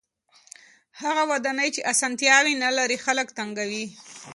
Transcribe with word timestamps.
هغه 1.01 1.23
ودانۍ 1.31 1.69
چې 1.75 1.87
اسانتیاوې 1.91 2.53
نلري 2.63 2.97
خلک 3.05 3.27
تنګوي. 3.37 3.85